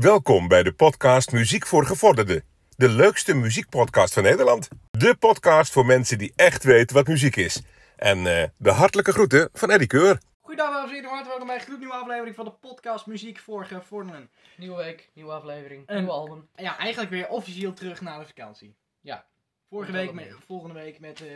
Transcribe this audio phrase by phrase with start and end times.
[0.00, 2.44] Welkom bij de podcast Muziek voor Gevorderden.
[2.76, 4.68] De leukste muziekpodcast van Nederland.
[4.90, 7.62] De podcast voor mensen die echt weten wat muziek is.
[7.96, 10.20] En eh, de hartelijke groeten van Eddie Keur.
[10.40, 13.64] Goedendag dames en heren, hartelijk welkom bij een gloednieuwe aflevering van de podcast Muziek voor
[13.64, 14.30] Gevorderen.
[14.56, 16.48] Nieuwe week, nieuwe aflevering, En- nieuw album.
[16.56, 18.74] Ja, eigenlijk weer officieel terug na de vakantie.
[19.00, 19.26] Ja.
[19.68, 21.28] Vorige week, met, volgende week met, eh,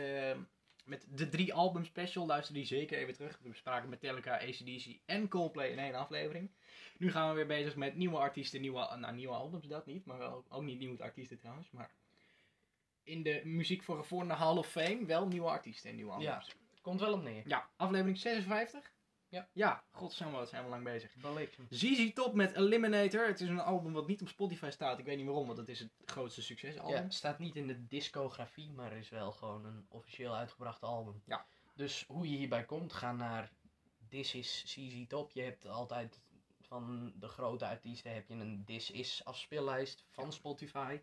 [0.85, 3.39] met de drie album special, luister die zeker even terug.
[3.41, 6.51] We bespraken Metallica, ACDC en Coldplay in één aflevering.
[6.97, 10.17] Nu gaan we weer bezig met nieuwe artiesten, nieuwe, nou nieuwe albums dat niet, maar
[10.17, 11.71] wel, ook niet nieuwe artiesten trouwens.
[11.71, 11.91] Maar
[13.03, 16.55] in de Muziek voor Gevorderen Hall of Fame wel nieuwe artiesten en nieuwe albums.
[16.81, 17.43] Komt wel op neer.
[17.47, 18.93] Ja, aflevering 56?
[19.35, 19.47] Ja.
[19.53, 21.11] Ja, godsamme, wat zijn we lang bezig.
[21.69, 23.27] ZZ Top met Eliminator.
[23.27, 24.99] Het is een album wat niet op Spotify staat.
[24.99, 26.95] Ik weet niet waarom, want het is het grootste succesalbum.
[26.95, 31.21] Ja, het staat niet in de discografie, maar is wel gewoon een officieel uitgebracht album.
[31.25, 31.45] Ja.
[31.73, 33.51] Dus hoe je hierbij komt, ga naar
[34.09, 35.31] This is CZ Top.
[35.31, 36.21] Je hebt altijd
[36.61, 40.99] van de grote artiesten heb je een This is afspeellijst van Spotify.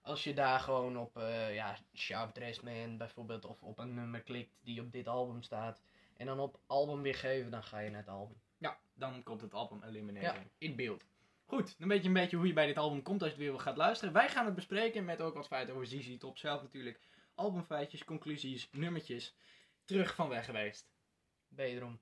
[0.00, 4.22] Als je daar gewoon op eh, ja, Sharp Dressed Man bijvoorbeeld of op een nummer
[4.22, 5.82] klikt die op dit album staat
[6.16, 8.36] en dan op album weergeven, dan ga je naar het album.
[8.58, 10.46] Ja, dan komt het album Eliminator Ja.
[10.58, 11.04] in beeld.
[11.44, 13.46] Goed, dan weet je een beetje hoe je bij dit album komt als je het
[13.46, 14.14] weer gaat luisteren.
[14.14, 17.00] Wij gaan het bespreken met ook wat feiten over ZZ Top zelf natuurlijk.
[17.34, 19.34] Albumfeitjes, conclusies, nummertjes.
[19.84, 20.90] Terug van weg geweest.
[21.48, 22.00] Wederom.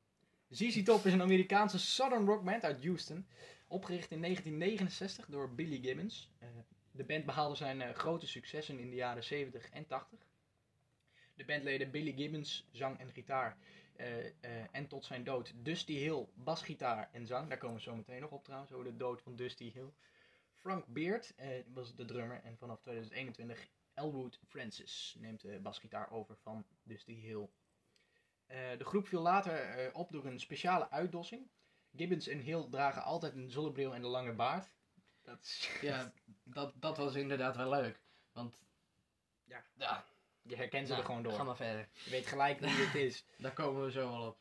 [0.48, 3.26] ZZ Top is een Amerikaanse southern rock band uit Houston.
[3.68, 6.28] Opgericht in 1969 door Billy Gibbons.
[6.38, 6.48] Eh,
[6.90, 10.18] de band behaalde zijn eh, grote successen in de jaren 70 en 80.
[11.34, 13.56] De bandleden Billy Gibbons, zang en gitaar.
[14.00, 17.48] Eh, eh, en tot zijn dood Dusty Hill, basgitaar en zang.
[17.48, 19.92] Daar komen we zo meteen nog op trouwens, over de dood van Dusty Hill.
[20.54, 22.40] Frank Beard eh, was de drummer.
[22.42, 27.48] En vanaf 2021 Elwood Francis neemt de basgitaar over van Dusty Hill.
[28.78, 31.50] De groep viel later op door een speciale uitdossing.
[31.96, 34.70] Gibbons en Hill dragen altijd een zonnebril en een lange baard.
[35.22, 36.12] Dat is, Ja,
[36.44, 38.02] dat, dat was inderdaad wel leuk.
[38.32, 38.62] Want
[39.44, 39.64] Ja.
[39.74, 40.04] ja
[40.50, 41.32] je herkent ze nou, er gewoon door.
[41.32, 41.88] Ga maar verder.
[42.04, 43.24] Je weet gelijk wie het is.
[43.38, 44.38] Daar komen we zo wel op.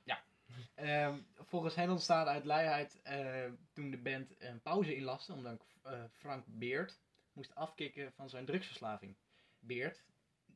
[0.75, 6.03] Ehm, volgens hen ontstaat uit luiheid eh, toen de band een pauze inlastte omdat eh,
[6.11, 6.99] Frank Beard
[7.33, 9.15] moest afkicken van zijn drugsverslaving.
[9.59, 10.03] Beard,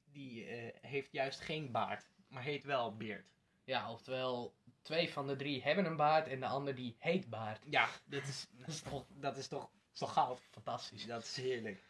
[0.06, 3.32] die eh, heeft juist geen baard, maar heet wel Beard.
[3.64, 7.64] Ja, oftewel, twee van de drie hebben een baard en de ander die heet baard.
[7.70, 10.42] Ja, dat is, dat is toch, dat is toch, is toch goud.
[10.52, 11.06] Fantastisch.
[11.06, 11.84] Dat is heerlijk.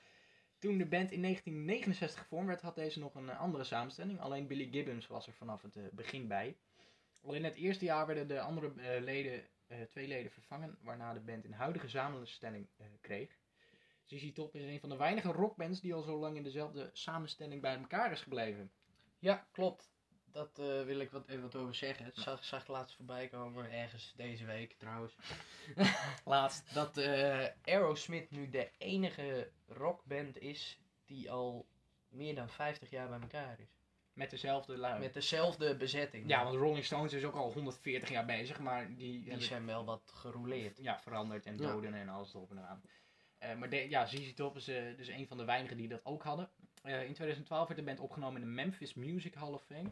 [0.64, 4.20] Toen de band in 1969 gevormd werd, had deze nog een eh, andere samenstelling.
[4.20, 6.58] Alleen Billy Gibbons was er vanaf het eh, begin bij.
[7.22, 9.44] Al in het eerste jaar werden de andere eh, leden,
[9.90, 12.68] twee leden vervangen, waarna de band een huidige samenstelling
[13.02, 13.38] kreeg.
[14.04, 17.62] ZZ Top is een van de weinige rockbands die al zo lang in dezelfde samenstelling
[17.62, 18.72] bij elkaar is gebleven.
[19.20, 19.93] Ja, klopt.
[20.34, 22.06] Dat eh, wil ik wat, even wat over zeggen.
[22.06, 25.16] Het zag, zag ik laatst voorbij komen, ergens deze week trouwens.
[26.26, 26.74] Laatst.
[26.74, 31.66] Dat eh, Aerosmith nu de enige rockband is die al
[32.10, 33.68] meer dan 50 jaar bij elkaar is.
[34.14, 35.00] Met dezelfde lui.
[35.00, 36.28] Met dezelfde bezetting.
[36.30, 39.66] ja, want Rolling Stones is ook al 140 jaar bezig, maar die, die hebben- zijn
[39.66, 40.78] wel wat gerouleerd.
[40.78, 41.72] ja, veranderd en Ja.
[41.72, 42.82] doden en alles erop en eraan.
[43.38, 46.24] Eh, maar de, ja, ZZ Top is dus een van de weinigen die dat ook
[46.24, 46.50] hadden.
[46.84, 49.92] In 2012 werd de band opgenomen in de Memphis Music Hall of Fame.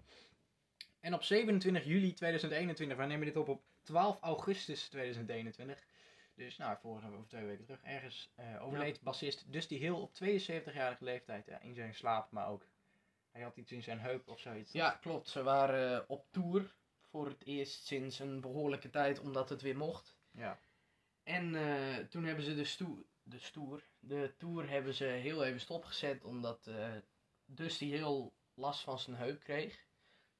[1.01, 5.85] En op 27 juli 2021, wij nemen dit op op 12 augustus 2021.
[6.35, 7.81] Dus nou, vorige over twee weken terug.
[7.83, 11.45] Ergens eh, overleed bassist Dusty Hill op 72-jarige leeftijd.
[11.45, 12.65] Ja, in zijn slaap, maar ook.
[13.31, 14.71] Hij had iets in zijn heup of zoiets.
[14.71, 15.29] Ja, klopt.
[15.29, 19.77] Ze waren eh, op tour voor het eerst sinds een behoorlijke tijd, omdat het weer
[19.77, 20.15] mocht.
[20.31, 20.59] Ja.
[21.23, 25.59] En eh, toen hebben ze de, stoer, de stoer, de tour hebben ze heel even
[25.59, 26.89] stopgezet, omdat eh
[27.45, 29.85] Dusty heel last van zijn heup kreeg.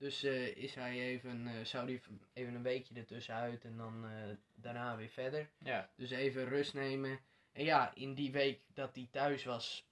[0.01, 2.01] Dus eh, is hij even, eh, zou hij
[2.33, 5.49] even een weekje ertussenuit en dan eh, daarna weer verder.
[5.57, 5.89] Ja.
[5.95, 7.19] Dus even rust nemen.
[7.51, 9.87] En ja, in die week dat hij thuis was,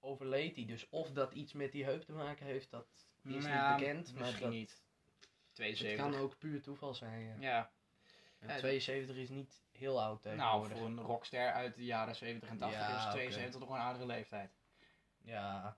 [0.00, 0.64] overleed hij.
[0.66, 2.86] Dus of dat iets met die heup te maken heeft, dat
[3.22, 4.12] is Ja, niet bekend.
[4.14, 4.70] Maar Misschien dat, niet.
[5.20, 6.10] het 72.
[6.10, 7.20] kan ook puur toeval zijn.
[7.20, 7.34] Ja.
[7.40, 7.70] Ja.
[8.38, 12.48] En Ja, 72 is niet heel oud Nou, voor een rockster uit de jaren 70
[12.48, 13.12] en 80 Ja, is oké.
[13.12, 14.56] 72 toch een aardige leeftijd.
[15.18, 15.76] Ja,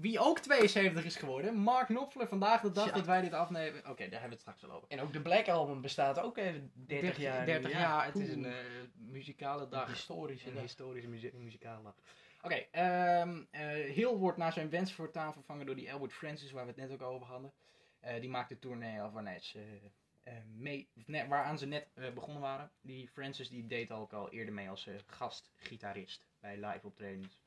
[0.00, 2.28] Wie ook 72 is geworden, Mark Knopfler.
[2.28, 2.92] Vandaag de dag Ja.
[2.92, 3.78] dat wij dit afnemen.
[3.80, 4.88] Oké, daar hebben we het straks wel over.
[4.88, 7.40] en ook de Black Album bestaat ook even 30, jaar.
[7.40, 7.46] nu.
[7.46, 8.54] 30 Ja, jaar, het is een eh,
[8.94, 9.88] muzikale dag.
[9.88, 10.62] Historische Een dag.
[10.62, 11.94] historische muzie- muzikale dag.
[12.42, 13.60] Oké, ehm eh,
[13.94, 16.90] Hill wordt naar zijn wens voortaan vervangen door die Elwood Francis, waar we het net
[16.92, 17.52] ook over hadden.
[18.00, 19.62] Eh, die maakt de tournee eh,
[20.22, 22.70] eh, mee, net, waaraan ze net begonnen waren.
[22.80, 27.38] Die Francis die deed ook al eerder mee als gastgitarist bij live optredens.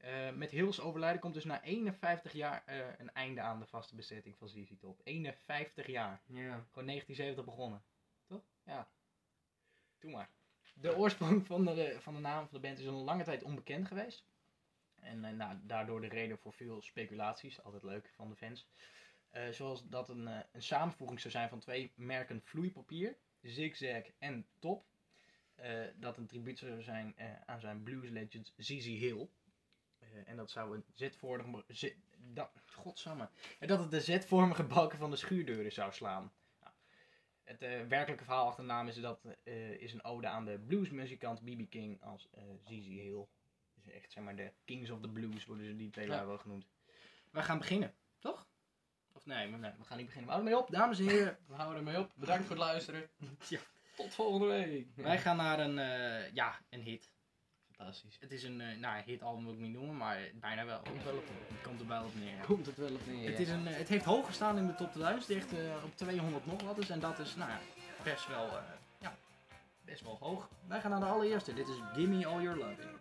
[0.00, 3.94] Eh, met Hills overlijden komt dus na 51 jaar eh, een einde aan de vaste
[3.94, 5.00] bezetting van ZZ Top.
[5.04, 6.20] 51 jaar.
[6.26, 6.66] Ja.
[6.70, 7.82] Gewoon 1970 begonnen.
[8.26, 8.42] Toch?
[8.64, 8.88] Ja.
[9.98, 10.30] Doe maar.
[10.74, 13.86] De oorsprong van de, van de naam van de band is een lange tijd onbekend
[13.86, 14.24] geweest.
[14.94, 18.68] En nou, daardoor de reden voor veel speculaties, altijd leuk van de fans.
[19.50, 24.84] Zoals dat een, een samenvoeging zou zijn van twee merken vloeipapier, Zigzag en Top.
[25.94, 27.14] Dat een tribuut zou zijn
[27.46, 29.28] aan zijn blues legend ZZ Hill.
[30.12, 31.64] Eh, en dat zou een Z-vormige...
[31.68, 33.28] Z- dat, godsamme.
[33.58, 36.32] En dat het de Z-vormige balken van de schuurdeuren zou slaan.
[36.60, 36.72] Nou,
[37.44, 40.58] het eh, werkelijke verhaal achter de naam is dat eh, is een ode aan de
[40.58, 41.70] bluesmuzikant B.B.
[41.70, 42.28] King als
[42.64, 43.26] ZZ Hill.
[43.74, 46.26] Dus echt zeg maar de Kings of the Blues worden ze die twee Ja.
[46.26, 46.66] wel genoemd.
[47.30, 48.48] We gaan beginnen, toch?
[49.12, 50.30] Of nee, nee, we gaan niet beginnen.
[50.30, 51.38] We houden ermee op, dames en heren.
[51.46, 52.12] We houden ermee op.
[52.16, 53.10] Bedankt voor het luisteren.
[53.48, 53.60] Ja.
[53.96, 54.86] Tot volgende week.
[54.94, 55.74] Wij gaan naar een,
[56.34, 57.12] ja, een hit.
[57.80, 58.16] Fantastisch.
[58.20, 60.80] Het is een, eh nou, hitalbum wil ik niet noemen, maar bijna wel.
[60.80, 62.36] Komt wel op Het komt er wel op neer.
[62.36, 62.44] ja.
[62.44, 63.30] Komt het wel op neer.
[63.30, 65.96] Het, is een, eh, het heeft hoog gestaan in de top 1000, echt eh, op
[65.96, 66.90] 200 nog wat is.
[66.90, 67.50] En dat is, nou
[68.02, 68.62] best wel, eh,
[68.98, 69.14] ja,
[69.84, 70.48] best wel hoog.
[70.66, 71.54] Wij gaan naar de allereerste.
[71.54, 72.99] Dit is Gimme All Your Love.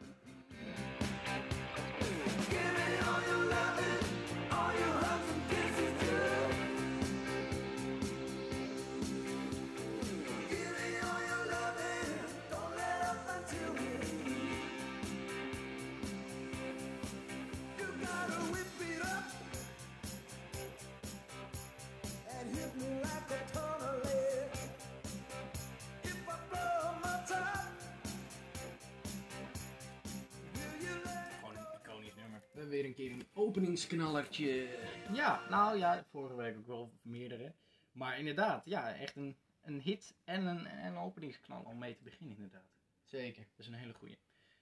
[32.69, 34.67] We weer een keer een openingsknallertje.
[35.13, 37.53] Ja, nou ja, vorige week ook wel meerdere.
[37.91, 42.03] Maar inderdaad, ja, echt een, een hit en een, en een openingsknal om mee te
[42.03, 42.69] beginnen inderdaad.
[43.05, 43.41] Zeker.
[43.55, 44.17] Dat is een hele goeie.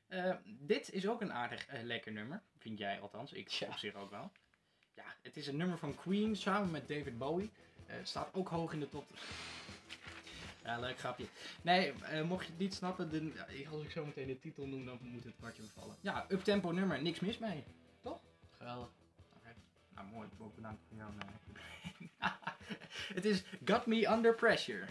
[0.07, 2.42] Eh, dit is ook een aardig eh, lekker nummer.
[2.57, 3.33] Vind jij althans.
[3.33, 3.68] Ik Ja.
[3.68, 4.31] op zich ook wel.
[4.94, 7.51] Ja, het is een nummer van Queen samen met David Bowie.
[7.86, 9.06] Het staat ook hoog in de top.
[10.63, 11.25] Ja, leuk grapje.
[11.62, 11.94] Nee,
[12.24, 13.33] mocht je het niet snappen, dan,
[13.71, 15.95] als ik zo meteen de titel noem, dan moet het kwartje bevallen.
[16.01, 17.63] Ja, uptempo nummer, niks mis mee.
[18.57, 18.89] Geweldig.
[19.95, 20.27] Nou, mooi.
[22.18, 22.30] Eh,
[23.15, 24.86] Het is Got Me Under Pressure.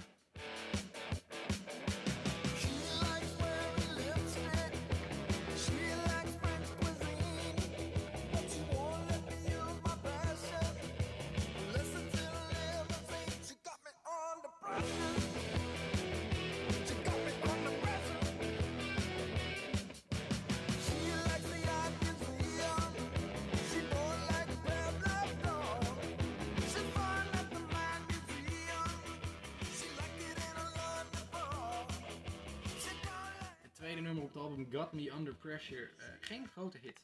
[33.87, 35.91] Tweede nummer op het album Got Me Under Pressure.
[35.99, 37.01] eh, geen grote hit.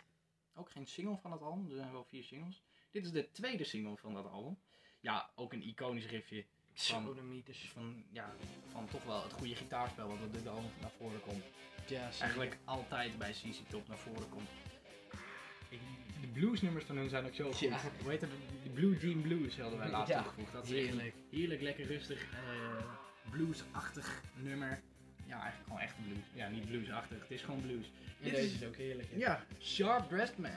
[0.55, 1.71] Ook geen single van het album.
[1.71, 2.63] Er zijn wel vier singles.
[2.91, 4.59] Dit is de tweede single van dat album.
[5.01, 6.45] Ja, ook een iconisch riffje.
[6.75, 7.17] Van,
[7.73, 8.35] van, ja,
[8.73, 11.45] van toch wel het goede gitaarspel wat op dit album naar voren komt.
[11.87, 12.11] Ja.
[12.21, 14.49] Eigenlijk altijd bij CC Top naar voren komt.
[16.21, 17.59] De bluesnummers van hun zijn ook zo goed.
[17.59, 17.81] Ja.
[18.03, 18.31] Hoe heet het?
[18.63, 20.53] De Blue Jean Blues hadden wij laatst Ja, toegevoegd.
[20.53, 21.15] Dat is heerlijk.
[21.31, 22.95] heerlijk, lekker rustig, eh,
[23.31, 24.83] bluesachtig nummer.
[25.33, 26.25] Ja, eigenlijk gewoon echt blues.
[26.35, 27.85] Ja, niet bluesachtig, het is gewoon blues.
[27.87, 29.09] En Dit deze is- is ook heerlijk.
[29.11, 29.17] hè?
[29.19, 30.51] Ja, Sharp Dressed Man.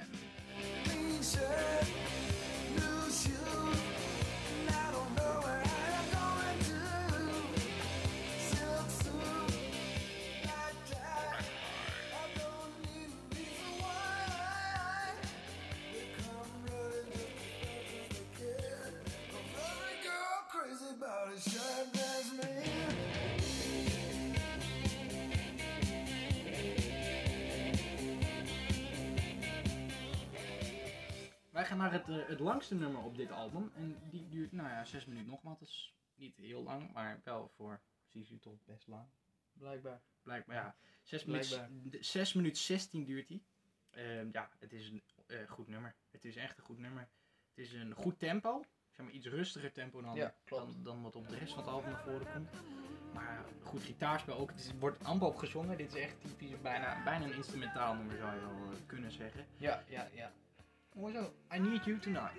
[31.76, 33.72] Naar het, eh, het langste nummer op dit album.
[33.76, 35.60] En die duurt, nou ja, 6 minuten nog wat.
[35.60, 39.08] Dat is niet heel lang, maar wel voor CC Top best lang.
[39.54, 40.02] Blijkbaar.
[40.22, 40.76] Blijkbaar, ja.
[41.04, 41.72] 6 Blijkbaar.
[41.72, 43.46] minuten, 6 minuten 16 duurt die.
[43.90, 45.96] Ehm, ja, het is een eh, goed nummer.
[46.12, 47.10] Het is echt een goed nummer.
[47.50, 48.64] Het is een goed tempo.
[48.90, 51.72] Zeg maar iets rustiger tempo dan, Ja, dan, dan wat op de rest van het
[51.72, 52.50] album naar voren komt.
[53.14, 54.50] Maar goed gitaarspel ook.
[54.50, 55.78] Het is, wordt amper op gezongen.
[55.78, 59.46] Dit is echt typisch bijna, bijna een instrumentaal nummer zou je wel eh, kunnen zeggen.
[59.58, 60.34] Ja, ja, ja.
[60.96, 61.32] Zo.
[61.52, 62.32] I Need You Tonight.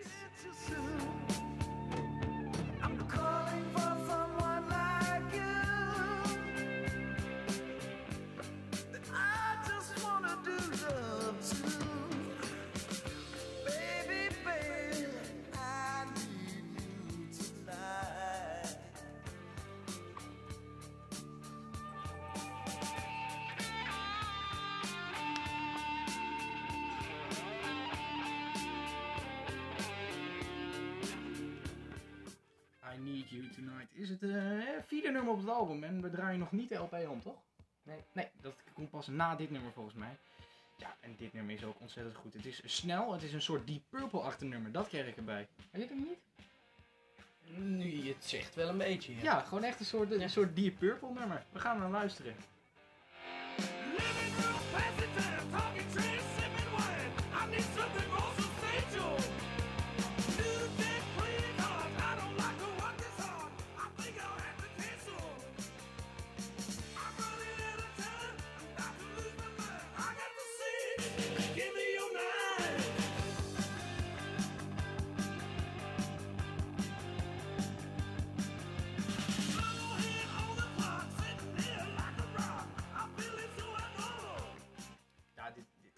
[33.31, 34.31] Need You Tonight is het eh,
[34.87, 37.37] vierde nummer op het album en we draaien nog niet de LP om, toch?
[37.83, 37.99] Nee.
[38.13, 40.17] Nee, dat komt pas na dit nummer volgens mij.
[40.77, 42.35] Ja, en dit nummer is ook ontzettend goed.
[42.35, 44.73] Het is snel, het is een soort Deep Purple-achtig nummer.
[44.73, 45.49] Dat kreeg ik erbij.
[45.71, 46.19] Heb je het hem niet?
[47.79, 49.15] Nu je het zegt wel een beetje.
[49.15, 49.23] Ja.
[49.23, 51.45] Ja, gewoon echt een soort, een soort Deep Purple nummer.
[51.53, 52.35] We gaan naar luisteren.
[53.97, 55.36] Living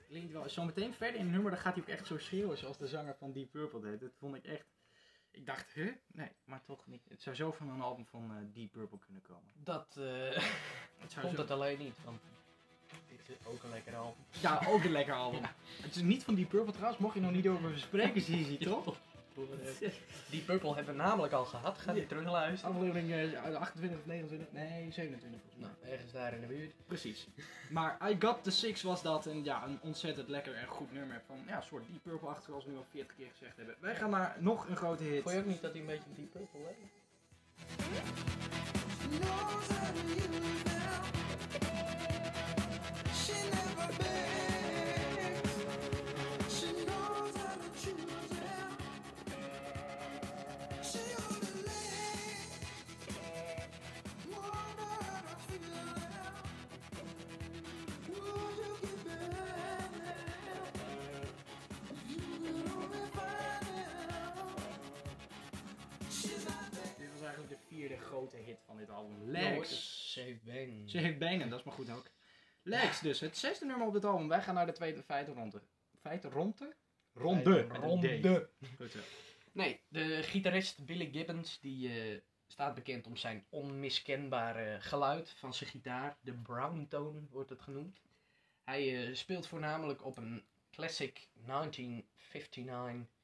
[0.09, 0.49] klinkt wel.
[0.49, 3.17] Zometeen verder in het nummer dan gaat hij ook echt zo schreeuwen zoals de zanger
[3.17, 4.00] van Deep Purple deed.
[4.00, 4.67] Dat vond ik echt...
[5.31, 5.93] Ik dacht, huh?
[6.07, 7.02] Nee, maar toch niet.
[7.09, 9.52] Het zou zo van een album van eh, Deep Purple kunnen komen.
[9.55, 10.05] Dat eh,
[10.99, 12.21] Het zou komt zo- het alleen niet, want
[13.45, 14.25] ook een lekker album.
[14.41, 15.41] Ja, ook een lekker album.
[15.83, 18.59] Het is niet van Deep Purple trouwens, mocht je nog niet over spreken, zie je
[18.69, 18.97] toch?
[20.31, 21.79] Die Purple hebben we namelijk al gehad.
[21.79, 22.75] Ga die terugluisteren.
[22.75, 25.69] Aflevering eh, 28 of 29, nee 27 volgens mij.
[25.83, 26.73] Nou, ergens daar in de buurt.
[26.87, 27.29] Precies.
[27.71, 31.23] Maar I Got The Six was dat en ja, een ontzettend lekker en goed nummer
[31.27, 33.75] van ja, een soort Deep Purple-achtig zoals we nu al 40 keer gezegd hebben.
[33.81, 35.23] Wij gaan naar nog een grote hit.
[35.23, 36.77] Vond je ook niet dat hij een beetje Deep Purple leek?
[67.49, 69.31] De vierde grote hit van dit album.
[69.31, 70.13] Lex.
[70.13, 70.91] Safe Bang.
[70.91, 72.11] Ze heeft benen, dat is maar goed ook.
[72.69, 74.29] Lex dus, het zesde nummer op dit album.
[74.29, 75.03] Wij gaan naar de tweede.
[75.03, 75.63] Feitenronde?
[77.15, 77.67] Ronde.
[77.67, 77.77] D.
[77.77, 78.51] Ronde.
[78.77, 78.99] Goed zo.
[79.53, 85.71] Nee, de gitarist Billy Gibbons die eh, staat bekend om zijn onmiskenbare geluid van zijn
[85.71, 86.17] gitaar.
[86.21, 88.01] De brown tone wordt het genoemd.
[88.65, 93.17] Hij eh, speelt voornamelijk op een classic 1959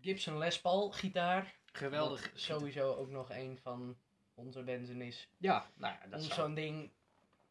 [0.00, 1.54] Gibson Les Paul gitaar.
[1.72, 2.20] Geweldig.
[2.20, 3.96] Wat sowieso ook nog een van
[4.34, 6.40] onze wensen is Ja, nou ja, dat om zou...
[6.40, 6.90] zo'n ding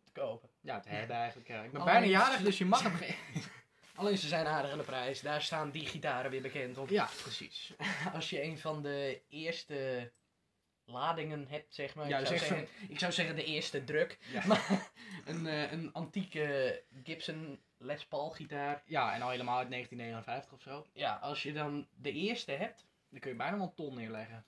[0.03, 0.50] te kopen.
[0.63, 1.50] Ja, te hebben eigenlijk.
[1.50, 2.93] Ik ben Alleen- bijna jarig, dus je mag hem.
[3.96, 5.22] Alleen ze zijn aardig aan de prijs.
[5.22, 6.89] Daar staan die gitaren weer bekend op.
[6.89, 7.74] Ja, precies.
[8.13, 10.12] Als je een van de eerste
[10.86, 12.08] ladingen hebt, zeg maar.
[12.08, 14.17] Ja, ik, zou zeg zeggen, ik zou zeggen de eerste druk.
[14.32, 14.46] Ja.
[14.48, 14.91] Maar
[15.25, 18.82] een, eh, een antieke Gibson Les Paul gitaar.
[18.86, 20.86] Ja, en al helemaal uit 1959 of zo.
[20.93, 22.88] Ja, als je dan de eerste hebt.
[23.10, 24.46] Dan kun je bijna wel een ton neerleggen.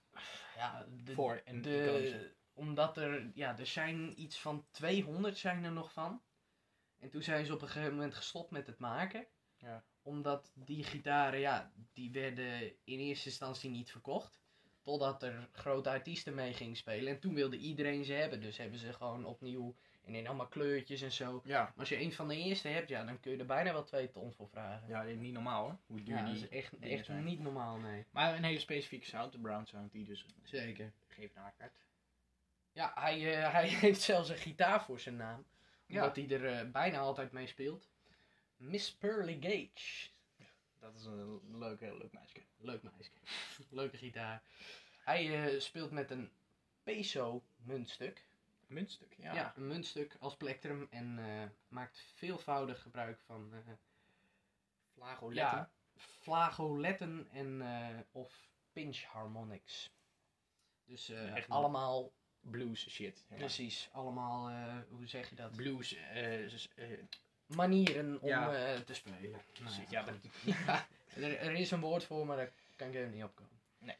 [0.56, 5.72] Ja, de, Voor een de, omdat er, ja, er zijn iets van 200 zijn er
[5.72, 6.22] nog van.
[7.00, 9.26] En toen zijn ze op een gegeven moment gestopt met het maken.
[9.58, 9.84] Ja.
[10.02, 14.40] Omdat die gitaren, ja, die werden in eerste instantie niet verkocht.
[14.82, 17.14] Totdat er grote artiesten mee gingen spelen.
[17.14, 18.42] En toen wilde iedereen ze hebben.
[18.42, 21.42] Dus hebben ze gewoon opnieuw en in allemaal kleurtjes en zo.
[21.46, 21.62] Ja.
[21.64, 23.84] Maar als je een van de eerste hebt, ja, dan kun je er bijna wel
[23.84, 24.88] twee ton voor vragen.
[24.88, 25.78] Ja, dit is niet normaal hoor.
[25.86, 27.24] Hoe duur Ja, dat die is echt, echt zijn.
[27.24, 28.06] niet normaal, nee.
[28.12, 30.92] Maar een hele specifieke sound, de brown sound, die dus Zeker.
[31.08, 31.85] geeft naar werd.
[32.76, 35.46] Ja, hij, eh, hij heeft zelfs een gitaar voor zijn naam.
[35.86, 36.02] Ja.
[36.02, 37.90] Omdat hij er eh, bijna altijd mee speelt.
[38.58, 40.10] Miss Pearly Gage.
[40.80, 42.42] Dat is een leuk, leuk meisje.
[42.58, 43.12] Leuk meisje.
[43.70, 44.44] Leuke gitaar.
[45.04, 46.32] Hij eh, speelt met een
[46.84, 48.26] peso muntstuk.
[48.68, 49.34] Muntstuk, ja.
[49.34, 49.54] Ja.
[49.56, 50.88] een muntstuk als plektrum.
[50.90, 51.20] En
[51.68, 53.54] maakt veelvoudig gebruik van
[54.94, 55.58] Flagoletten.
[55.58, 57.64] ja, flagoletten en
[58.12, 59.94] of pinch harmonics.
[60.86, 61.14] Dus
[61.48, 62.12] allemaal,
[62.50, 63.26] Blues shit.
[63.30, 63.36] Ja.
[63.36, 65.56] precies, allemaal, eh, hoe zeg je dat?
[65.56, 67.00] Blues, eh, eh,
[67.46, 68.80] manieren om Ja.
[68.82, 69.42] te spelen.
[69.64, 70.06] Nou, ja,
[71.16, 73.60] er, er is een woord voor, maar daar kan ik even niet op komen.
[73.78, 73.98] Nee.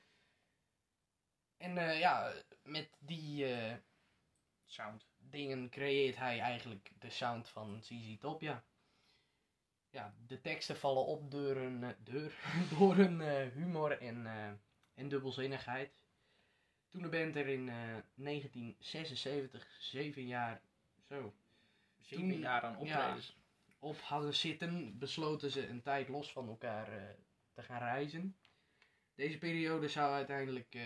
[1.58, 2.34] En ja,
[2.64, 3.46] met die
[4.66, 5.06] sound.
[5.18, 8.64] dingen creëert hij eigenlijk de sound van ZZ Top, ja.
[9.90, 11.90] Ja, de teksten vallen op door hun, eh,
[12.70, 13.22] door, hun
[13.52, 14.28] humor en,
[14.94, 16.05] en dubbelzinnigheid.
[16.96, 17.76] Toen de band er in eh,
[18.16, 20.62] 1976, zeven jaar,
[21.10, 21.34] zo,
[22.02, 23.38] Zeven Toen- jaar aan optredens.
[23.80, 27.04] op hadden zitten, besloten ze een tijd los van elkaar eh,
[27.54, 28.36] te gaan reizen.
[29.16, 30.84] Deze periode zou uiteindelijk eh,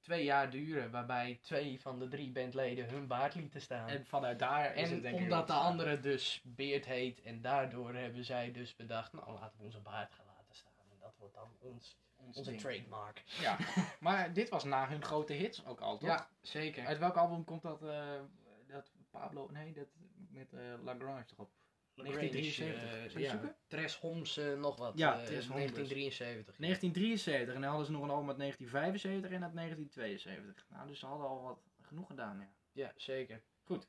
[0.00, 3.88] twee jaar duren, waarbij twee van de drie bandleden hun baard lieten staan.
[3.88, 7.40] En vanuit daar is En het denk ik omdat de andere dus Beert heet en
[7.40, 10.72] daardoor hebben zij dus bedacht, nou laten we onze baard gaan laten staan.
[10.90, 11.96] En dat wordt dan ons,
[12.26, 12.62] Ons onze ding.
[12.62, 13.22] trademark.
[13.40, 13.56] Ja,
[14.00, 16.08] maar dit was na hun grote hits ook al, toch?
[16.08, 16.86] Ja, zeker.
[16.86, 18.20] Uit welk album komt dat, eh,
[18.66, 19.86] dat Pablo, nee, dat
[20.30, 21.50] met eh, Lagrange toch op.
[21.94, 23.04] Lagrange, 1973.
[23.04, 23.56] eh, Zou je ja, zoeken?
[23.66, 24.98] Tres Homs eh, nog wat.
[24.98, 25.58] Ja, eh, Tres Homs.
[25.58, 26.56] 1973.
[26.56, 30.66] 1973 en dan hadden ze nog een album uit 1975 en uit 1972.
[30.70, 32.48] Nou, dus ze hadden al wat genoeg gedaan, ja.
[32.72, 33.42] Ja, zeker.
[33.64, 33.88] Goed.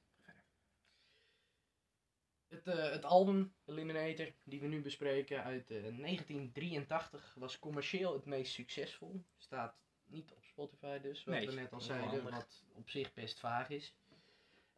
[2.52, 8.26] Het, eh, het album Eliminator, die we nu bespreken, uit eh, 1983, was commercieel het
[8.26, 9.24] meest succesvol.
[9.38, 13.40] Staat niet op Spotify dus, wat Nee, we net al zeiden, wat op zich best
[13.40, 13.96] vaag is.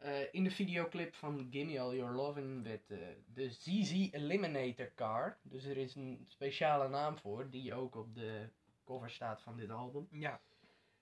[0.03, 5.38] Eh, in de videoclip van Gimme All Your Lovin' werd eh, de ZZ Eliminator car,
[5.42, 8.50] dus er is een speciale naam voor, die ook op de
[8.84, 10.08] cover staat van dit album.
[10.12, 10.42] Ja.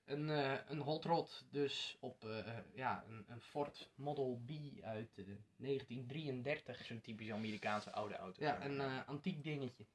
[0.05, 4.49] Een, eh, een hot rod, dus op eh, eh, ja, een, een Ford Model B
[4.83, 6.85] uit eh, 1933.
[6.85, 8.43] Zo'n typisch Amerikaanse oude auto.
[8.43, 9.85] Ja, een antiek dingetje.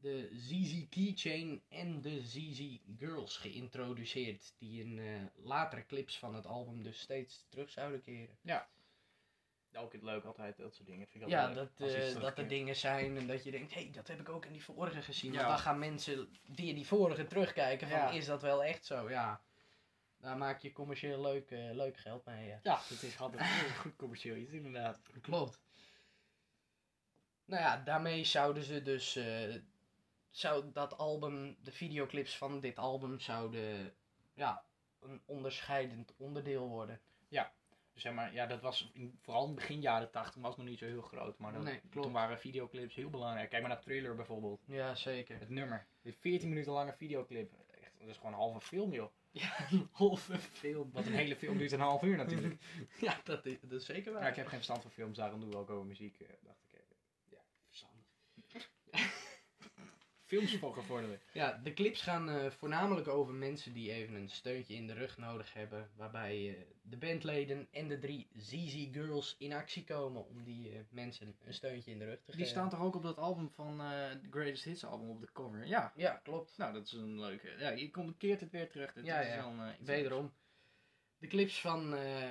[0.00, 6.82] De ZZ Keychain en de ZZ Girls geïntroduceerd, die in latere clips van het album
[6.82, 8.38] dus steeds terug zouden keren.
[9.74, 11.06] Ook het leuk altijd, dat soort dingen.
[11.06, 13.74] Vind ik Ja, altijd leuk, dat, eh, dat er dingen zijn en dat je denkt,
[13.74, 15.32] hé, hey, dat heb ik ook in die vorige gezien.
[15.32, 15.48] Ja.
[15.48, 18.10] Dan gaan mensen weer die vorige terugkijken van, Ja.
[18.10, 19.10] is dat wel echt zo?
[19.10, 19.40] Ja,
[20.16, 22.46] daar maak je commercieel leuk, eh, leuk geld mee.
[22.46, 22.60] Ja.
[22.62, 25.00] Ja, het is altijd heel goed commercieel iets, inderdaad.
[25.20, 25.60] Klopt.
[27.44, 29.16] Nou ja, daarmee zouden ze dus.
[29.16, 29.54] eh,
[30.30, 33.94] zou dat album, de videoclips van dit album zouden.
[34.34, 34.64] Ja,
[35.00, 37.00] een onderscheidend onderdeel worden.
[37.28, 37.38] Dus
[38.00, 40.78] zeg maar, ja, dat was in, vooral in begin jaren 80 was het nog niet
[40.78, 41.38] zo heel groot.
[41.38, 42.02] Maar dat, Nee, klopt.
[42.02, 43.48] toen waren videoclips heel belangrijk.
[43.50, 44.62] Kijk maar naar Thriller bijvoorbeeld.
[44.66, 45.38] Ja, zeker.
[45.38, 45.86] Het nummer.
[46.02, 47.52] Die 14 minuten lange videoclip.
[47.82, 49.10] Echt, dat is gewoon een halve film, joh.
[49.30, 50.90] Ja, een halve film.
[50.92, 52.62] Want een hele film duurt een half uur natuurlijk.
[53.00, 54.20] Ja, dat is, dat is zeker waar.
[54.20, 56.72] Maar ik heb geen verstand van films, daarom doen we ook over muziek, eh, dacht
[56.72, 56.84] ik.
[57.30, 58.70] Ja, verstandig.
[60.28, 61.22] Films voor gevorderd.
[61.32, 65.18] Ja, de clips gaan eh, voornamelijk over mensen die even een steuntje in de rug
[65.18, 65.90] nodig hebben.
[65.96, 70.78] Waarbij eh, de bandleden en de drie ZZ Girls in actie komen om die eh,
[70.90, 72.38] mensen een steuntje in de rug te geven.
[72.38, 75.32] Die staan toch ook op dat album van eh The Greatest Hits album op de
[75.32, 75.66] cover?
[75.66, 75.92] Ja.
[75.96, 76.56] Ja, klopt.
[76.58, 77.54] Nou, dat is een leuke.
[77.58, 78.92] Ja, je komt keert het weer terug.
[78.92, 79.36] Dat Ja, is ja.
[79.36, 80.32] wel, eh, Wederom.
[81.18, 82.30] De clips van eh,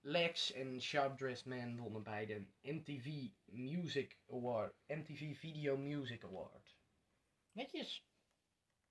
[0.00, 3.06] Lex en Sharp Dressed Man wonnen bij de MTV
[3.44, 4.74] Music Award.
[4.86, 6.61] MTV Video Music Award.
[7.52, 8.04] Netjes.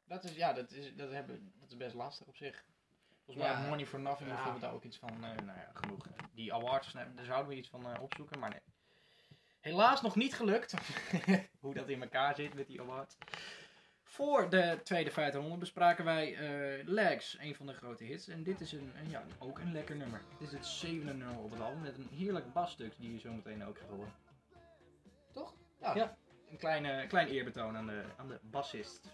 [0.06, 2.65] Dat is, ja, dat is, dat, hebben, dat is best lastig op zich.
[3.26, 3.67] Volgens mij Ja.
[3.69, 4.34] Money for Nothing Ja.
[4.36, 6.08] bijvoorbeeld daar ook iets van, eh, nou ja, genoeg.
[6.34, 8.60] Die awards, nou, daar zouden we iets van eh, opzoeken, maar nee.
[9.60, 10.74] Helaas nog niet gelukt.
[11.60, 13.17] Hoe dat in elkaar zit met die awards.
[14.04, 18.28] Voor de tweede 500 bespraken wij eh, Legs, een van de grote hits.
[18.28, 20.21] En dit is een, een, ja, ook een lekker nummer.
[20.39, 23.34] Dit is het zevende nummer op het album met een heerlijk basstuk die je zo
[23.34, 24.13] meteen ook gaat horen.
[25.32, 25.54] Toch?
[25.80, 25.95] Ja.
[25.95, 26.17] Ja.
[26.51, 29.09] Een kleine, klein eerbetoon aan de, aan de bassist.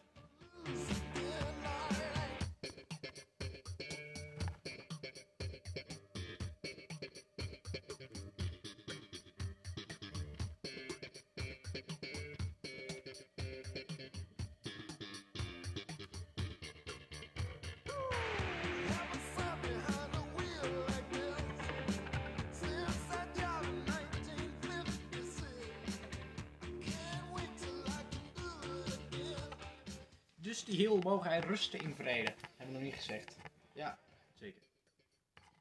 [31.08, 32.34] Mogen hij rusten in vrede.
[32.56, 33.38] Hebben we nog niet gezegd.
[33.74, 34.00] Ja.
[34.34, 34.62] Zeker.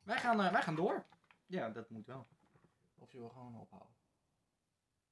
[0.03, 1.05] Wij gaan, eh, wij gaan door.
[1.47, 2.27] Ja, dat moet wel.
[2.99, 3.95] Of zullen we gewoon ophouden?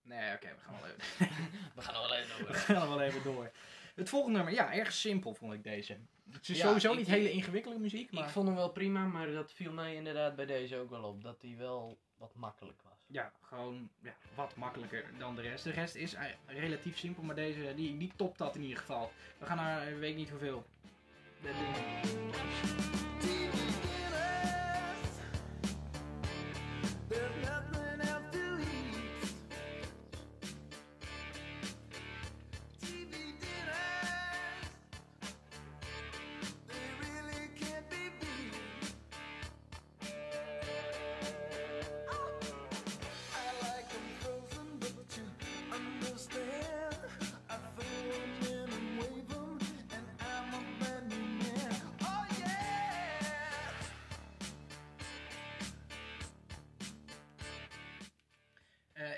[0.03, 1.29] Nee, oké, we gaan wel even.
[1.77, 2.55] We gaan nog wel even we door.
[2.55, 3.51] gaan wel even door.
[3.94, 5.99] Het volgende nummer, ja, erg simpel vond ik deze.
[6.31, 9.05] Het is Ja, sowieso ik- niet hele ingewikkelde muziek, maar Ik vond hem wel prima,
[9.07, 11.23] maar dat viel mij inderdaad bij deze ook wel op.
[11.23, 12.93] Dat hij wel wat makkelijk was.
[13.07, 15.64] Ja, gewoon ja, wat makkelijker dan de rest.
[15.64, 19.12] De rest is eh, relatief simpel, maar deze, die, die topt dat in ieder geval.
[19.38, 20.64] We gaan naar, ik weet niet hoeveel.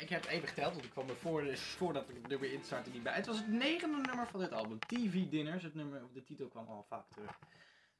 [0.07, 2.91] Ik heb het even geteld, want ik kwam er voor, voordat ik er weer instartte
[2.91, 3.13] niet bij.
[3.13, 5.63] Het was het negende nummer van dit album, TV Dinners.
[5.63, 7.39] Het nummer, of de titel kwam al vaak terug,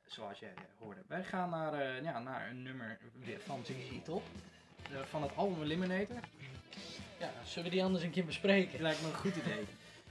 [0.07, 1.01] zoals jij eh, hoorde.
[1.07, 4.23] Wij gaan naar, eh, ja, naar een nummer weer van ZZ Top.
[4.93, 6.21] Eh, van het album Eliminator.
[7.19, 8.73] Ja, zullen we die anders een keer bespreken?
[8.73, 9.65] Het lijkt me een goed idee.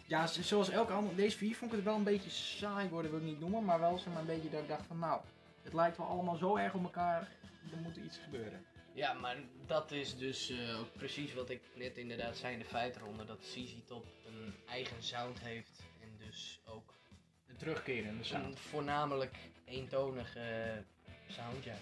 [0.06, 3.20] Ja, zoals elke andere, deze vier vond ik het wel een beetje saai worden, wil
[3.20, 3.66] ik niet noemen.
[3.66, 5.22] Maar wel maar een beetje dat ik dacht van nou,
[5.64, 7.28] het lijkt wel allemaal zo erg op elkaar,
[7.72, 8.66] er moet iets gebeuren.
[8.96, 12.66] Ja, maar dat is dus eh, ook precies wat ik net inderdaad zei in de
[12.66, 13.26] feitenronde.
[13.26, 15.80] Dat CZ Top een eigen sound heeft.
[16.02, 16.94] En dus ook
[17.48, 18.46] Een terugkerende sound.
[18.46, 20.84] een voornamelijk eentonige
[21.28, 21.76] sound, ja.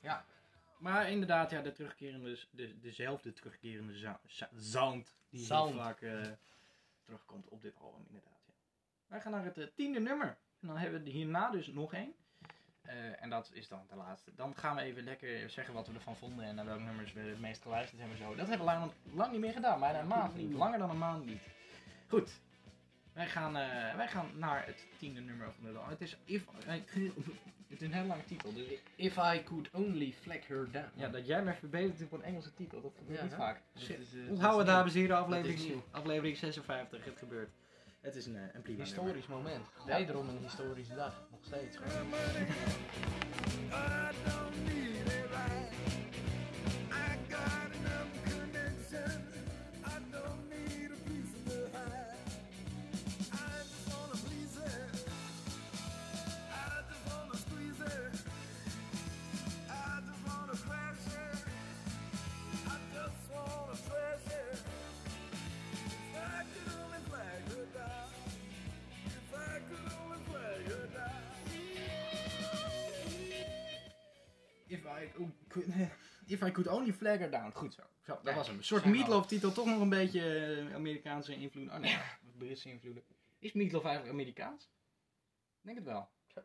[0.00, 0.24] Ja.
[0.78, 5.72] Maar inderdaad, ja, de terugkerende, de, dezelfde terugkerende za- za- sound die Sound.
[5.72, 6.20] heel vaak eh,
[7.04, 8.40] terugkomt op dit album, inderdaad.
[8.46, 8.52] Ja.
[9.06, 10.36] Wij gaan naar het eh, tiende nummer.
[10.60, 12.14] En dan hebben we hierna dus nog één.
[12.82, 14.34] Eh, en dat is dan de laatste.
[14.34, 17.20] Dan gaan we even lekker zeggen wat we ervan vonden en naar welke nummers we
[17.20, 18.18] het meest geluisterd hebben.
[18.18, 18.34] en Zo.
[18.34, 20.52] Dat hebben we lang, lang niet meer gedaan, bijna een maand niet.
[20.52, 21.42] Langer dan een maand niet.
[22.08, 22.40] Goed.
[23.16, 26.44] Wij gaan, eh, wij gaan naar het tiende nummer van de Het is, if,
[27.68, 28.52] het is een hele lange titel.
[28.54, 28.64] Dus
[28.96, 30.88] If I could only flag her down.
[30.94, 33.38] ja, dat jij mij verbetert op een Engelse titel, dat gebeurt Ja, niet hè?
[33.38, 33.60] vaak.
[33.78, 33.96] Shit.
[33.98, 34.74] Dus, eh, Dat is Onthouden nieuw.
[34.74, 35.82] dames en heren, aflevering, nieuw.
[35.90, 37.50] aflevering 56, het gebeurt.
[38.00, 38.84] Het is een, eh, een prima nummer.
[38.86, 39.66] Historisch moment.
[39.86, 41.22] Wederom een historische dag.
[41.30, 41.76] Nog steeds.
[75.62, 75.90] Could,
[76.34, 77.50] if I could only flag her down.
[77.54, 77.82] Goed zo.
[78.02, 78.56] Zo, dat Ja, was hem.
[78.56, 81.68] Een soort zijn we Meatloaf titel, toch nog een beetje eh, Amerikaanse invloed.
[81.68, 81.98] Oh nee,
[82.38, 83.02] Britse invloeden.
[83.38, 84.64] Is Meatloaf eigenlijk Amerikaans?
[84.64, 86.08] Ik denk het wel.
[86.26, 86.40] Zo,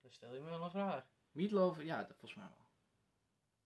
[0.00, 1.04] Dan stel je me wel een vraag.
[1.32, 2.66] Meatloaf, ja, dat volgens mij wel.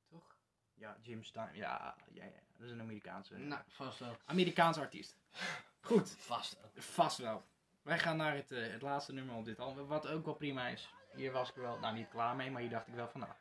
[0.09, 0.37] Toch?
[0.75, 2.31] Ja, Jim Stein, ja, ja, ja.
[2.57, 4.17] Dat is een Amerikaanse, Nou, vast wel.
[4.25, 5.17] Amerikaanse artiest.
[5.81, 6.11] Goed.
[6.11, 6.71] Vast wel.
[6.75, 7.43] Vast wel.
[7.83, 10.69] Wij gaan naar het, eh, het laatste nummer op dit album, wat ook wel prima
[10.69, 10.89] is.
[11.15, 13.33] Hier was ik wel, nou niet klaar mee, maar hier dacht ik wel van, nou,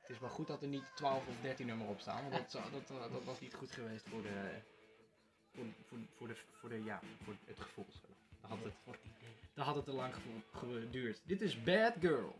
[0.00, 2.72] het is wel goed dat er niet 12 of 13 nummer op staan, want dat,
[2.72, 4.60] dat, eh, dat was niet goed geweest voor de,
[5.54, 7.86] voor, voor, voor de, voor de, ja, voor het gevoel.
[7.90, 8.08] Zo.
[8.40, 8.74] Dan had het,
[9.54, 10.14] dan had het te lang
[10.52, 11.20] geduurd.
[11.24, 12.34] Dit is Bad Girl.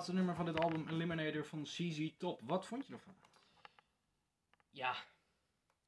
[0.00, 2.40] Allerlaatste nummer van dit album, Eliminator van CZ Top.
[2.42, 3.14] Wat vond je ervan?
[4.70, 4.96] Ja.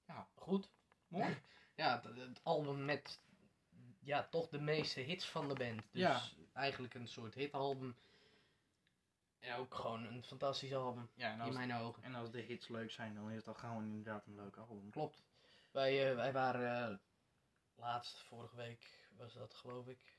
[0.06, 0.28] Ja.
[0.34, 0.70] Goed.
[1.08, 1.42] Mooi.
[1.74, 3.20] Ja, het, het album met
[4.00, 5.82] ja, toch de meeste hits van de band.
[5.92, 6.22] Dus Ja.
[6.52, 7.96] eigenlijk een soort hitalbum.
[9.38, 11.10] Ja, ook gewoon een fantastisch album.
[11.14, 12.02] Ja, en In mijn ogen.
[12.02, 14.90] en als de hits leuk zijn, dan is het al gauw inderdaad een leuk album.
[14.90, 15.22] Klopt.
[15.70, 16.98] Wij, eh, wij waren eh,
[17.74, 20.16] laatst, vorige week was dat geloof ik.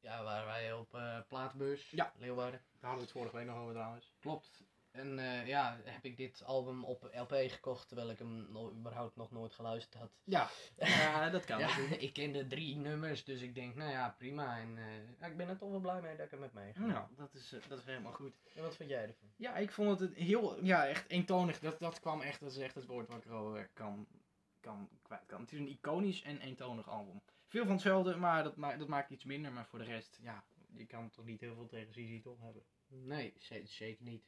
[0.00, 1.90] Ja, waren wij op eh plaatbeurs.
[1.90, 2.12] Ja.
[2.16, 2.60] Leeuwarden.
[2.60, 4.12] Daar hadden we het vorige week nog over trouwens.
[4.20, 4.64] Klopt.
[4.90, 9.30] En eh, ja, heb ik dit album op LP gekocht terwijl ik hem überhaupt nog
[9.30, 10.10] nooit geluisterd had.
[10.24, 10.50] Ja,
[11.30, 14.58] dat kan Ja, ik kende drie nummers, dus ik denk, nou ja, prima.
[14.58, 14.78] En
[15.18, 16.94] eh, ik ben er toch wel blij mee dat ik hem heb meegenomen.
[16.94, 18.34] Ja, dat is, dat is helemaal goed.
[18.54, 19.28] En wat vind jij ervan?
[19.36, 21.58] Ja, ik vond het heel, ja, echt eentonig.
[21.58, 24.06] Dat, dat kwam echt, dat is echt het woord wat ik erover kan,
[24.60, 25.40] kan, kwijt kan.
[25.40, 27.22] Het is een iconisch en eentonig album.
[27.50, 29.52] Veel van hetzelfde, maar dat, ma dat maakt iets minder.
[29.52, 32.62] Maar voor de rest, ja, je kan toch niet heel veel tegen ZZ Top hebben.
[32.88, 34.22] Nee, ze- zeker niet.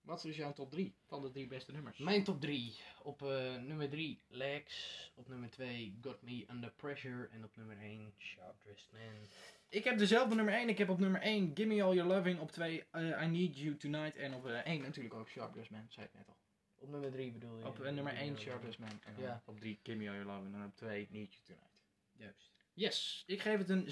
[0.00, 1.98] Wat is jouw top 3 van de drie beste nummers?
[1.98, 2.78] Mijn top 3.
[3.02, 5.12] Op eh, nummer 3 Legs.
[5.14, 7.28] Op nummer 2 Got Me Under Pressure.
[7.28, 9.28] En op nummer 1 Sharp Dressed Man.
[9.68, 10.68] Ik heb dezelfde nummer 1.
[10.68, 12.40] Ik heb op nummer 1 Gimme All Your Loving.
[12.40, 14.16] Op 2 I Need You Tonight.
[14.16, 16.36] En op 1 natuurlijk ook Sharp Dressed Man, zei ik net al.
[16.78, 17.66] Op nummer 3 bedoel je?
[17.66, 19.00] Op eh, nummer 1 Sharp Dressed Man.
[19.04, 19.42] En Ja.
[19.46, 20.54] op 3 Gimme All Your Loving.
[20.54, 21.72] En op 2 Need You Tonight.
[22.16, 22.52] Juist.
[22.72, 23.84] Yes, ik geef het een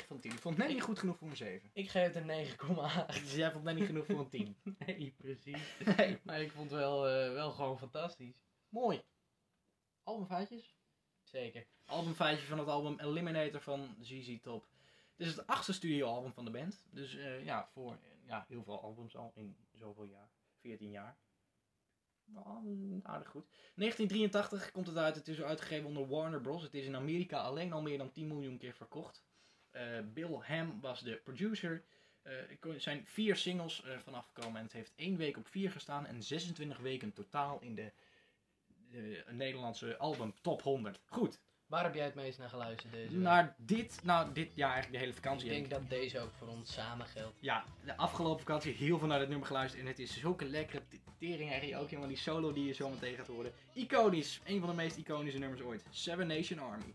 [0.00, 0.32] 6,9 van 10.
[0.32, 1.70] Ik vond het net niet goed genoeg voor een 7.
[1.72, 3.06] Ik geef het een 9,8.
[3.06, 4.56] Dus jij vond het net niet genoeg voor een 10.
[4.86, 5.76] Nee, precies.
[5.96, 8.34] Nee, Maar ik vond het wel, eh, wel gewoon fantastisch.
[8.68, 9.02] mooi.
[10.02, 10.74] Albumfeitjes?
[11.22, 11.66] Zeker.
[11.84, 14.66] Albumfeitje van het album Eliminator van ZZ Top.
[15.16, 16.84] Dit is het achtste studioalbum van de band.
[16.90, 20.30] Dus eh, ja, voor ja, heel veel albums al in zoveel jaar.
[20.60, 21.16] 14 jaar.
[23.02, 23.46] Aardig goed.
[23.74, 25.14] 1983 komt het uit.
[25.14, 26.62] Het is uitgegeven onder Warner Bros.
[26.62, 29.24] Het is in Amerika alleen al meer dan 10 miljoen keer verkocht.
[29.70, 31.84] Eh, Bill Ham was de producer.
[32.22, 35.70] Eh, er zijn vier singles eh, vanaf gekomen en het heeft één week op vier
[35.70, 37.92] gestaan en 26 weken totaal in de,
[38.90, 41.00] de Nederlandse album Top 100.
[41.06, 41.40] Goed,
[41.70, 43.20] Waar heb jij het meest naar geluisterd deze week?
[43.20, 45.50] naar dit, nou dit jaar eigenlijk de hele vakantie.
[45.50, 47.36] Ik denk dat deze ook voor ons samen geldt.
[47.40, 49.82] ja, de afgelopen vakantie heel veel naar dit nummer geluisterd.
[49.82, 50.82] En het is zulke lekkere
[51.20, 51.76] teringherrie.
[51.76, 53.52] Ook helemaal die solo die je zo meteen gaat horen.
[53.72, 54.40] Iconisch.
[54.44, 55.82] Een van de meest iconische nummers ooit.
[55.90, 56.94] Seven Nation Army.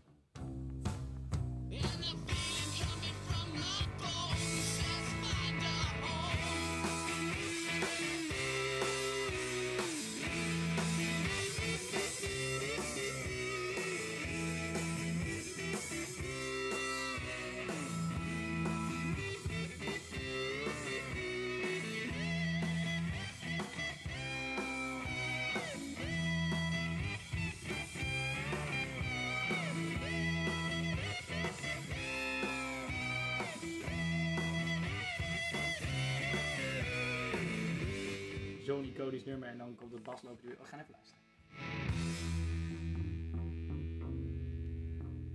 [38.66, 39.48] Zo'n iconisch nummer.
[39.48, 40.58] En dan komt het basloopje weer.
[40.58, 41.22] We gaan even luisteren.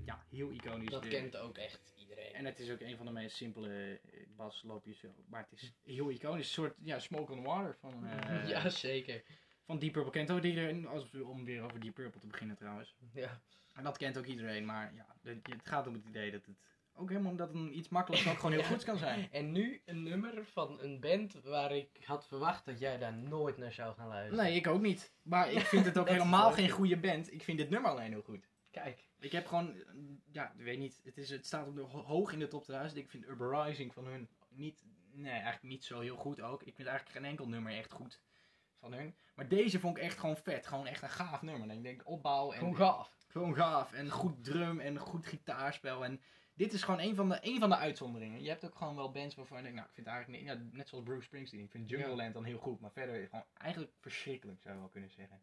[0.06, 0.90] Ja, heel iconisch.
[0.90, 2.34] Dat kent ook echt iedereen.
[2.34, 5.06] En het is ook een van de meest simpele eh, basloopjes.
[5.30, 6.48] Maar het is heel iconisch.
[6.48, 9.24] Een soort ja, smoke on water van, eh ja, zeker.
[9.66, 10.12] van Deep Purple.
[10.12, 10.88] Kent ook iedereen.
[10.88, 12.96] Als, om weer over Deep Purple te beginnen trouwens.
[13.14, 13.42] Ja.
[13.74, 14.66] En dat kent ook iedereen.
[14.66, 16.58] Maar ja, het gaat om het idee dat het
[16.94, 18.68] ook helemaal dat een iets makkelijks ook gewoon heel Ja.
[18.68, 19.28] goed kan zijn.
[19.32, 23.58] En nu een nummer van een band waar ik had verwacht dat jij daar nooit
[23.58, 24.44] naar zou gaan luisteren.
[24.44, 25.14] Nee, ik ook niet.
[25.22, 27.34] Maar ik vind het ook helemaal geen goede band.
[27.34, 28.50] Ik vind dit nummer alleen heel goed.
[28.72, 29.10] Kijk.
[29.20, 29.84] Ik heb gewoon, eh,
[30.32, 31.00] ja, ik weet niet.
[31.04, 33.00] Het, is, het staat op de, ho- hoog in de top 1000.
[33.00, 36.64] Ik vind Urban Rising van hun niet, nee, eigenlijk niet zo heel goed ook.
[36.64, 38.22] Ik vind eigenlijk geen enkel nummer echt goed
[38.80, 39.16] van hun.
[39.36, 40.68] Maar deze vond ik echt gewoon vet.
[40.68, 41.70] Gewoon echt een gaaf nummer.
[41.70, 43.18] En ik denk opbouw en Gewoon gaaf.
[43.28, 43.94] gewoon gaaf.
[43.94, 46.06] En goed drum en goed gitaarspel.
[46.06, 46.22] En
[46.54, 48.42] dit is gewoon een van, de, een van de uitzonderingen.
[48.42, 50.54] Je hebt ook gewoon wel bands waarvan je denkt, nou, ik vind het eigenlijk niet,
[50.54, 51.64] ja, net zoals Bruce Springsteen.
[51.64, 52.80] Ik vind Jungle Land dan heel goed.
[52.80, 55.40] Maar verder gewoon eigenlijk verschrikkelijk zou je wel kunnen zeggen.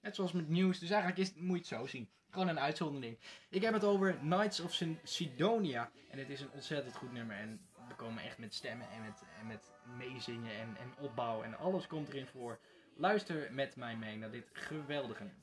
[0.00, 0.78] Net zoals met nieuws.
[0.78, 2.08] Dus eigenlijk is, moet je het zo zien.
[2.30, 3.18] Gewoon een uitzondering.
[3.48, 5.90] Ik heb het over Knights of Sidonia.
[6.10, 7.36] En het is een ontzettend goed nummer.
[7.36, 11.42] En we komen echt met stemmen en met, en met meezingen en, en opbouw.
[11.42, 12.58] En alles komt erin voor.
[12.96, 15.42] Luister met mij mee naar dit geweldige nummer.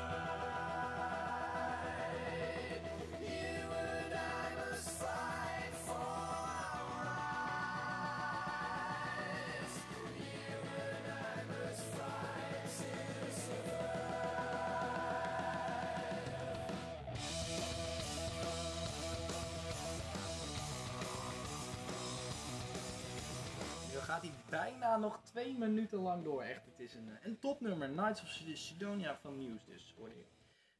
[24.61, 26.41] bijna nog twee minuten lang door.
[26.43, 27.89] Echt, het is een, een topnummer.
[27.89, 30.25] Knights of Sid- Sidonia van Nieuws dus, hoorde je.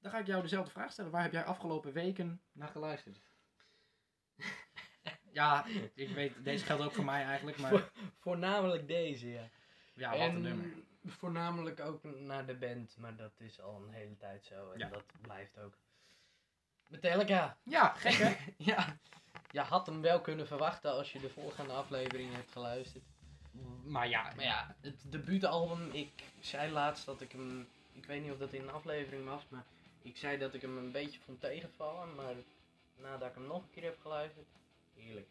[0.02, 1.12] Dan ga ik jou dezelfde vraag stellen.
[1.12, 3.22] Waar heb jij afgelopen weken naar geluisterd?
[5.32, 9.50] ja, ik weet, deze geldt ook voor mij eigenlijk, maar Voor- voornamelijk deze, ja.
[9.94, 10.74] ja, wat en een nummer.
[11.06, 14.72] voornamelijk ook naar de band, maar dat is al een hele tijd zo.
[14.72, 14.90] En Ja.
[14.90, 15.78] dat blijft ook.
[16.88, 17.58] Metallica.
[17.64, 18.36] Ja, gek hè?
[18.72, 18.98] Ja.
[19.52, 23.04] Je had hem wel kunnen verwachten als je de volgende aflevering hebt geluisterd.
[23.84, 28.32] Maar ja, Maar ja, het debuutalbum, ik zei laatst dat ik hem, ik weet niet
[28.32, 29.64] of dat in een aflevering was, maar
[30.02, 32.36] ik zei dat ik hem een beetje vond tegenvallen, maar
[32.96, 34.48] nadat ik hem nog een keer heb geluisterd,
[34.96, 35.28] heerlijk.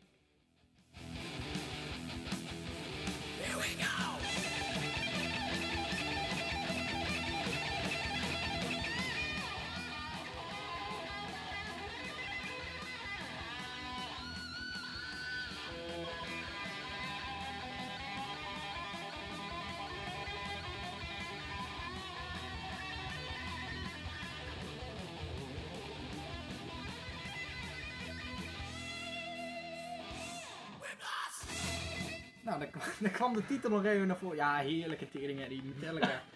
[32.58, 34.36] Nou, dan, kwam- de titel nog even naar voren.
[34.36, 36.20] Ja, heerlijke teringen, die Metallica.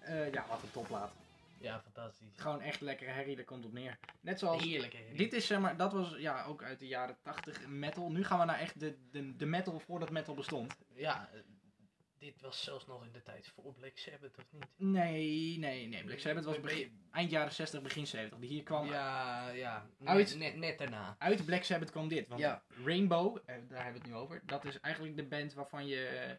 [0.00, 1.12] Eh, ja, wat een topplaat.
[1.58, 2.28] Ja, fantastisch.
[2.36, 3.98] Gewoon echt lekkere herrie, daar komt op neer.
[4.20, 5.14] Net zoals Heerlijk, hè?
[5.16, 8.10] Dit is zeg maar, dat was ja ook uit de jaren 80 metal.
[8.10, 10.76] Nu gaan we naar echt de, de, de metal voordat metal bestond.
[10.94, 11.28] Ja,
[12.20, 14.66] dit was zelfs nog in de tijd voor Black Sabbath, of niet?
[14.76, 16.04] Nee, nee, nee.
[16.04, 18.38] Black Sabbath was begin, eind jaren 60, begin 70.
[18.38, 19.86] Die Hier kwam Ja, ja.
[20.04, 21.16] Uit- Net, net, daarna.
[21.18, 22.28] uit Black Sabbath kwam dit.
[22.28, 22.62] Want Ja.
[22.84, 24.42] Rainbow, eh, daar hebben we het nu over.
[24.46, 26.38] Dat is eigenlijk de band waarvan je.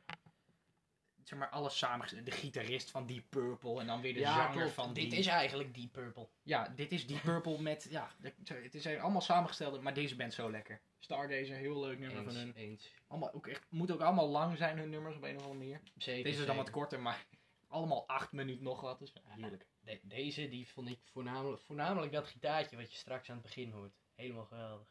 [1.23, 2.25] Zeg maar, alles samengesteld.
[2.25, 4.71] De gitarist van Deep Purple en dan weer de ja, zanger klopt.
[4.73, 5.19] van Dit die...
[5.19, 6.27] is eigenlijk Deep Purple.
[6.43, 8.11] Ja, dit is Deep Purple met, ja,
[8.45, 10.81] het is allemaal samengesteld, maar deze band zo lekker.
[10.99, 12.53] Stargazer, heel leuk nummer van hun.
[12.53, 12.93] eens.
[13.07, 15.81] Allemaal ook echt, moet ook allemaal lang zijn hun nummers op een of andere manier.
[15.97, 17.25] Zeker, Deze is dan wat korter, maar
[17.67, 19.65] allemaal acht minuten nog wat, dus heerlijk.
[19.79, 23.71] De- deze die vond ik voornamelijk, voornamelijk dat gitaartje wat je straks aan het begin
[23.71, 23.93] hoort.
[24.15, 24.87] Helemaal geweldig.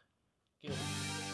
[0.61, 1.30] Kill.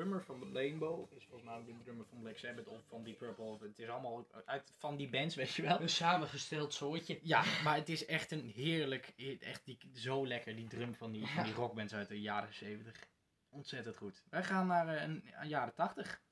[0.00, 3.18] Drummer van Rainbow is volgens mij ook de drummer van Black Sabbath of van Deep
[3.18, 3.58] Purple.
[3.60, 5.80] Het is allemaal uit van die bands, weet je wel.
[5.80, 7.18] Een samengesteld soortje.
[7.22, 11.26] Ja, maar het is echt een heerlijk, echt die, zo lekker, die drum van die,
[11.26, 13.08] van die rockbands uit de jaren 70.
[13.48, 14.22] Ontzettend goed.
[14.30, 16.22] Wij gaan naar eh, een, een jaren 80.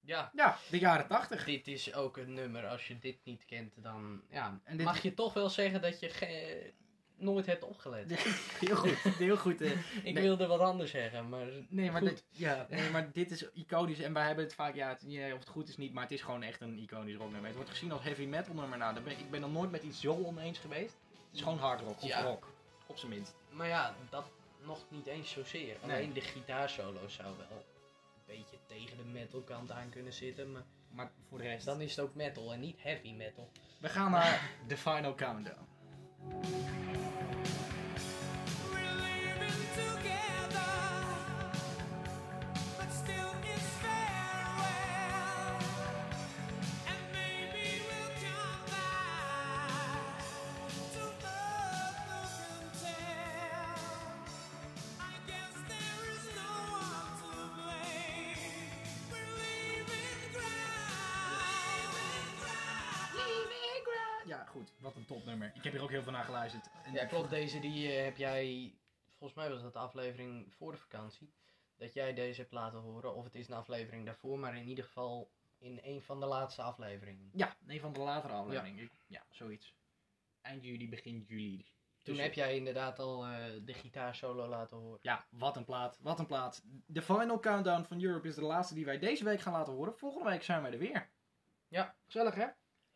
[0.00, 1.44] Ja, Ja, de jaren 80.
[1.44, 2.66] dit is ook een nummer.
[2.66, 6.00] Als je dit niet kent, dan ja, En dit- mag je toch wel zeggen dat
[6.00, 6.72] je ge-
[7.16, 8.12] nooit hebt opgelet.
[8.66, 9.60] Heel goed, heel goed.
[9.60, 9.70] eh.
[10.02, 10.22] Ik Nee.
[10.22, 14.12] wilde wat anders zeggen, maar Nee, maar, dit, ja, nee, maar dit is iconisch en
[14.12, 16.42] wij hebben het vaak, ja, het, of het goed is niet, maar het is gewoon
[16.42, 17.46] echt een iconisch rocknummer.
[17.46, 18.78] Het wordt gezien als heavy metal nummer.
[18.78, 20.96] Nou, ben, ik ben nog nooit met iets zo oneens geweest.
[21.10, 22.22] Het is gewoon hard rock, of Ja.
[22.22, 22.46] rock,
[22.86, 23.34] op zijn minst.
[23.50, 24.24] Maar ja, dat
[24.64, 25.76] nog niet eens zozeer.
[25.82, 25.96] Nee.
[25.96, 30.52] Alleen de gitaarsolo zou wel een beetje tegen de metal kant aan kunnen zitten.
[30.52, 33.50] Maar Maar voor de rest, dan is het ook metal en niet heavy metal.
[33.80, 35.64] we gaan naar The Final Countdown.
[65.86, 66.70] Ook heel veel naar geluisterd.
[66.84, 67.30] En Ja, klopt.
[67.30, 68.74] Deze die eh, heb jij,
[69.18, 71.32] volgens mij was dat de aflevering voor de vakantie,
[71.76, 73.14] dat jij deze hebt laten horen.
[73.14, 76.62] Of het is een aflevering daarvoor, maar in ieder geval in een van de laatste
[76.62, 77.30] afleveringen.
[77.32, 78.82] Ja, een van de latere afleveringen.
[78.82, 78.88] Ja.
[79.06, 79.74] ja, zoiets.
[80.40, 81.66] Eind juli, begin juli.
[82.02, 84.98] Toen Dus- heb jij inderdaad al eh, de gitaarsolo laten horen.
[85.02, 86.62] Ja, wat een plaat, wat een plaat.
[86.86, 89.96] De Final Countdown van Europe is de laatste die wij deze week gaan laten horen.
[89.98, 91.10] Volgende week zijn wij er weer.
[91.68, 91.94] Ja.
[92.04, 92.46] Gezellig hè?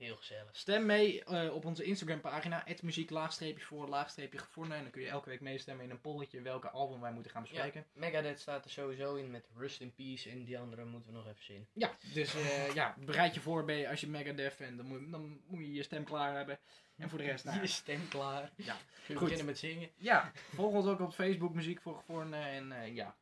[0.00, 0.56] Heel gezellig.
[0.56, 4.76] Stem mee eh, op onze Instagram pagina, muziek laagstreepje voor, laagstreepje gevonden.
[4.76, 7.42] En dan kun je elke week meestemmen in een polletje welke album wij moeten gaan
[7.42, 7.86] bespreken.
[7.92, 11.26] Megadeth staat er sowieso in met Rust in Peace en die andere moeten we nog
[11.26, 11.66] even zien.
[11.72, 15.40] Ja, dus eh, ja, bereid je voor je, als je Megadeth bent, dan moet, dan
[15.46, 16.58] moet je je stem klaar hebben.
[16.96, 18.52] En voor de rest, nou, Je stem klaar.
[18.56, 18.74] Ja.
[18.74, 19.20] Kun je Goed.
[19.20, 19.90] beginnen met zingen?
[19.96, 23.16] ja, volg ons ook op Facebook, muziek voor gevonden en eh, ja,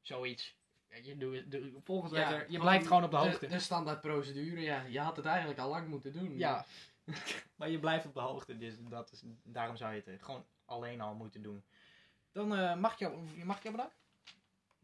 [0.00, 0.58] zoiets.
[0.90, 3.46] Ja, je, doe, doe, volg ons lekker, je blijft gewoon op de hoogte.
[3.46, 4.82] De, standaard procedure, ja.
[4.82, 6.36] Je had het eigenlijk al lang moeten doen.
[6.36, 6.66] Ja,
[7.56, 10.44] maar je blijft op de hoogte, dus dat is, daarom zou je het eh, gewoon
[10.64, 11.64] alleen al moeten doen.
[12.32, 13.98] Dan eh, mag, ik jou, mag ik jou bedanken?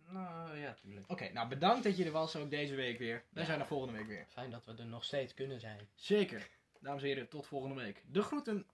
[0.09, 1.11] Nou, ja, tuurlijk.
[1.11, 3.25] Oké, nou bedankt dat je er was, ook deze week weer.
[3.29, 3.49] Wij Ja.
[3.49, 4.27] zijn er volgende week weer.
[4.29, 5.89] Fijn dat we er nog steeds kunnen zijn.
[5.95, 6.49] Zeker.
[6.81, 8.03] Dames en heren, tot volgende week.
[8.11, 8.65] De groeten